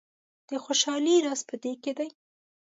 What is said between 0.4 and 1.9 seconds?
د خوشحالۍ راز په دې